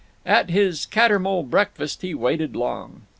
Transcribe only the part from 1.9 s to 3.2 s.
he waited long.